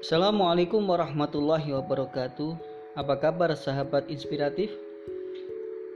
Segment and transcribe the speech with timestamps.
[0.00, 2.56] Assalamualaikum warahmatullahi wabarakatuh.
[2.96, 4.72] Apa kabar sahabat inspiratif?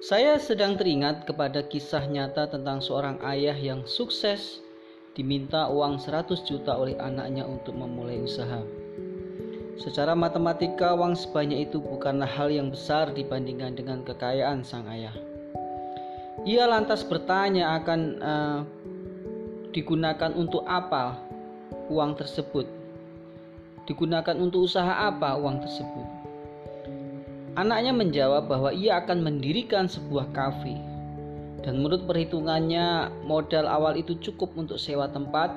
[0.04, 4.61] Saya sedang teringat kepada kisah nyata tentang seorang ayah yang sukses
[5.17, 8.61] diminta uang 100 juta oleh anaknya untuk memulai usaha.
[9.80, 15.16] Secara matematika uang sebanyak itu bukanlah hal yang besar dibandingkan dengan kekayaan sang ayah.
[16.45, 18.61] Ia lantas bertanya akan uh,
[19.73, 21.16] digunakan untuk apa
[21.89, 22.84] uang tersebut
[23.84, 26.06] digunakan untuk usaha apa uang tersebut?
[27.55, 30.75] Anaknya menjawab bahwa ia akan mendirikan sebuah kafe.
[31.62, 35.55] Dan menurut perhitungannya, modal awal itu cukup untuk sewa tempat,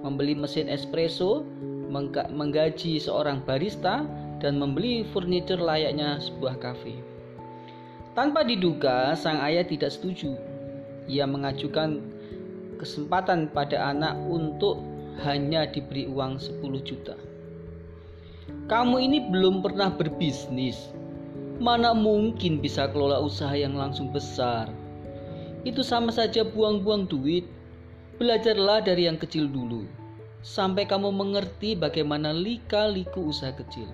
[0.00, 1.42] membeli mesin espresso,
[2.32, 4.06] menggaji seorang barista,
[4.38, 6.96] dan membeli furniture layaknya sebuah kafe.
[8.14, 10.36] Tanpa diduga, sang ayah tidak setuju.
[11.10, 12.00] Ia mengajukan
[12.78, 14.78] kesempatan pada anak untuk
[15.26, 17.14] hanya diberi uang 10 juta.
[18.70, 20.94] Kamu ini belum pernah berbisnis.
[21.58, 24.70] Mana mungkin bisa kelola usaha yang langsung besar?
[25.66, 27.46] Itu sama saja buang-buang duit.
[28.22, 29.86] Belajarlah dari yang kecil dulu.
[30.42, 33.90] Sampai kamu mengerti bagaimana lika-liku usaha kecil.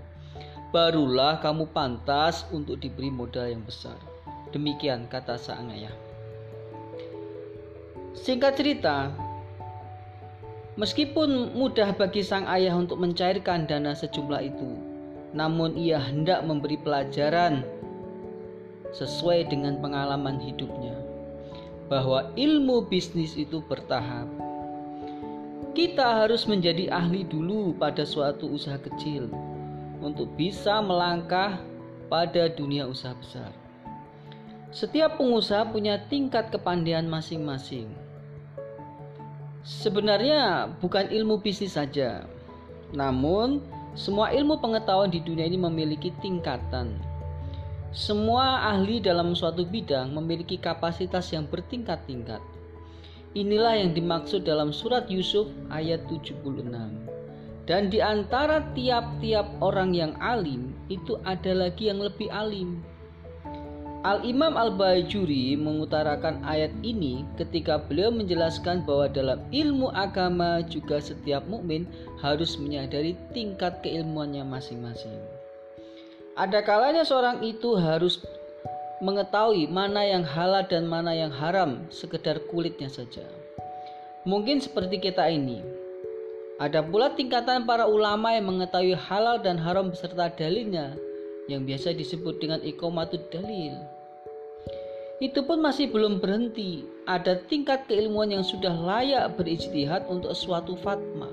[0.68, 3.96] Barulah kamu pantas untuk diberi modal yang besar.
[4.52, 5.92] Demikian kata sang ayah.
[8.16, 9.12] Singkat cerita,
[10.78, 14.78] Meskipun mudah bagi sang ayah untuk mencairkan dana sejumlah itu,
[15.34, 17.66] namun ia hendak memberi pelajaran
[18.94, 20.94] sesuai dengan pengalaman hidupnya
[21.90, 24.30] bahwa ilmu bisnis itu bertahap.
[25.74, 29.26] Kita harus menjadi ahli dulu pada suatu usaha kecil
[29.98, 31.58] untuk bisa melangkah
[32.06, 33.50] pada dunia usaha besar.
[34.70, 37.90] Setiap pengusaha punya tingkat kepandaian masing-masing
[39.68, 42.24] Sebenarnya bukan ilmu bisnis saja,
[42.96, 43.60] namun
[43.92, 46.96] semua ilmu pengetahuan di dunia ini memiliki tingkatan.
[47.92, 52.40] Semua ahli dalam suatu bidang memiliki kapasitas yang bertingkat-tingkat.
[53.36, 56.64] Inilah yang dimaksud dalam surat Yusuf ayat 76.
[57.68, 62.80] Dan di antara tiap-tiap orang yang alim itu ada lagi yang lebih alim.
[64.06, 71.82] Al-Imam Al-Bajuri mengutarakan ayat ini ketika beliau menjelaskan bahwa dalam ilmu agama juga setiap mukmin
[72.22, 75.18] harus menyadari tingkat keilmuannya masing-masing.
[76.38, 78.22] Ada kalanya seorang itu harus
[79.02, 83.26] mengetahui mana yang halal dan mana yang haram sekedar kulitnya saja.
[84.22, 85.58] Mungkin seperti kita ini.
[86.62, 90.94] Ada pula tingkatan para ulama yang mengetahui halal dan haram beserta dalilnya
[91.48, 93.72] yang biasa disebut dengan ikomatud dalil.
[95.18, 96.86] Itu pun masih belum berhenti.
[97.08, 101.26] Ada tingkat keilmuan yang sudah layak berijtihad untuk suatu fatma.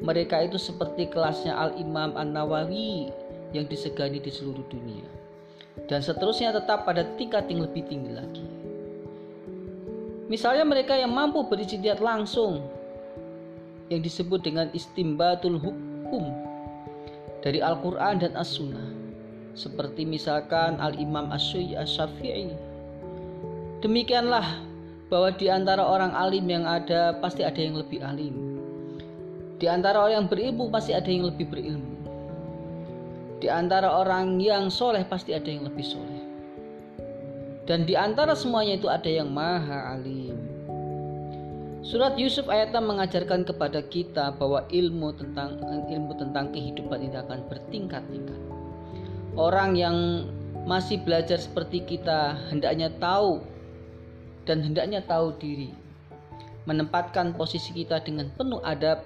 [0.00, 3.12] Mereka itu seperti kelasnya Al-Imam An-Nawawi
[3.52, 5.04] yang disegani di seluruh dunia.
[5.90, 8.46] Dan seterusnya tetap pada tingkat yang lebih tinggi lagi.
[10.32, 12.64] Misalnya mereka yang mampu berijtihad langsung
[13.92, 16.32] yang disebut dengan istimbatul hukum
[17.44, 19.01] dari Al-Quran dan As-Sunnah
[19.52, 22.52] seperti misalkan Al-Imam Asy-Syafi'i.
[23.84, 24.64] Demikianlah
[25.12, 28.34] bahwa di antara orang alim yang ada pasti ada yang lebih alim.
[29.60, 31.94] Di antara orang yang berilmu pasti ada yang lebih berilmu.
[33.42, 36.22] Di antara orang yang soleh pasti ada yang lebih soleh.
[37.66, 40.34] Dan di antara semuanya itu ada yang maha alim.
[41.82, 45.58] Surat Yusuf ayat 6 mengajarkan kepada kita bahwa ilmu tentang
[45.90, 48.61] ilmu tentang kehidupan ini akan bertingkat-tingkat
[49.36, 49.96] orang yang
[50.68, 53.42] masih belajar seperti kita hendaknya tahu
[54.46, 55.74] dan hendaknya tahu diri
[56.68, 59.02] menempatkan posisi kita dengan penuh adab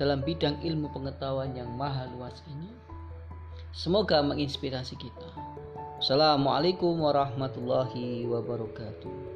[0.00, 2.72] dalam bidang ilmu pengetahuan yang maha luas ini.
[3.76, 5.28] Semoga menginspirasi kita.
[6.00, 9.33] Assalamualaikum warahmatullahi wabarakatuh